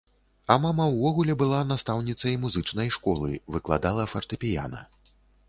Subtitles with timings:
[0.53, 4.81] А мама ўвогуле была настаўніцай музычнай школы, выкладала фартэпіяна.